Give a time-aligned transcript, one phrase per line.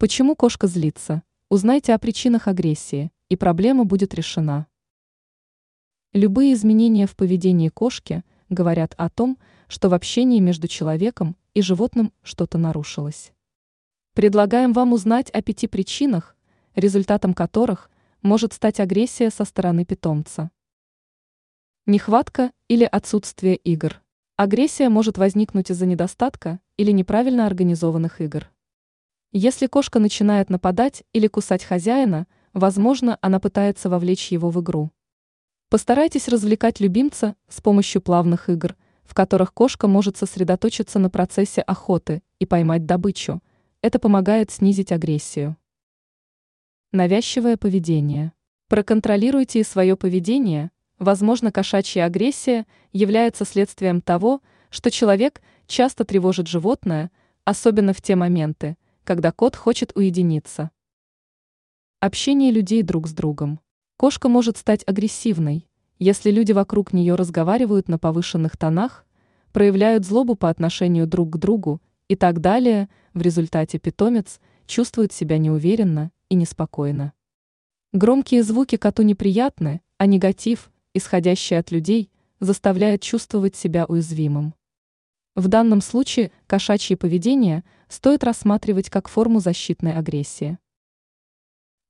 [0.00, 1.22] Почему кошка злится?
[1.50, 4.66] Узнайте о причинах агрессии, и проблема будет решена.
[6.14, 9.36] Любые изменения в поведении кошки говорят о том,
[9.68, 13.34] что в общении между человеком и животным что-то нарушилось.
[14.14, 16.34] Предлагаем вам узнать о пяти причинах,
[16.74, 17.90] результатом которых
[18.22, 20.50] может стать агрессия со стороны питомца.
[21.84, 24.00] Нехватка или отсутствие игр.
[24.36, 28.50] Агрессия может возникнуть из-за недостатка или неправильно организованных игр.
[29.32, 34.90] Если кошка начинает нападать или кусать хозяина, возможно, она пытается вовлечь его в игру.
[35.68, 42.24] Постарайтесь развлекать любимца с помощью плавных игр, в которых кошка может сосредоточиться на процессе охоты
[42.40, 43.40] и поймать добычу.
[43.82, 45.56] Это помогает снизить агрессию.
[46.90, 48.32] Навязчивое поведение.
[48.66, 50.72] Проконтролируйте и свое поведение.
[50.98, 57.12] Возможно, кошачья агрессия является следствием того, что человек часто тревожит животное,
[57.44, 58.76] особенно в те моменты,
[59.10, 60.70] когда кот хочет уединиться.
[61.98, 63.58] Общение людей друг с другом.
[63.96, 65.66] Кошка может стать агрессивной,
[65.98, 69.04] если люди вокруг нее разговаривают на повышенных тонах,
[69.50, 75.38] проявляют злобу по отношению друг к другу и так далее, в результате питомец чувствует себя
[75.38, 77.12] неуверенно и неспокойно.
[77.92, 84.54] Громкие звуки коту неприятны, а негатив, исходящий от людей, заставляет чувствовать себя уязвимым.
[85.36, 90.58] В данном случае кошачье поведение стоит рассматривать как форму защитной агрессии.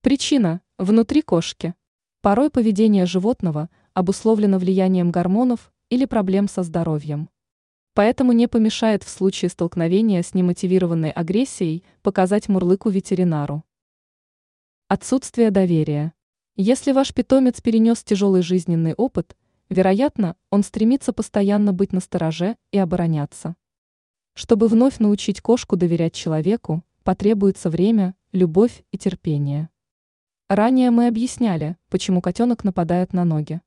[0.03, 1.75] Причина– внутри кошки.
[2.21, 7.31] Порой поведение животного обусловлено влиянием гормонов или проблем со здоровьем.
[7.95, 13.65] Поэтому не помешает в случае столкновения с немотивированной агрессией показать мурлыку ветеринару.
[14.87, 16.13] Отсутствие доверия.
[16.57, 19.35] Если ваш питомец перенес тяжелый жизненный опыт–
[19.71, 23.55] Вероятно, он стремится постоянно быть настороже и обороняться.
[24.35, 29.71] Чтобы вновь научить кошку доверять человеку, потребуется время, любовь и терпение.
[30.49, 33.61] Ранее мы объясняли, почему котенок нападает на ноги.